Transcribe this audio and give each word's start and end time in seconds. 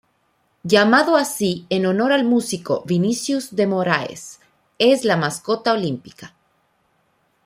Llamado 0.63 1.15
así 1.15 1.67
en 1.69 1.85
honor 1.85 2.11
al 2.11 2.23
músico 2.23 2.81
Vinícius 2.87 3.55
de 3.55 3.67
Moraes, 3.67 4.39
es 4.79 5.05
la 5.05 5.15
mascota 5.15 5.73
olímpica. 5.73 6.33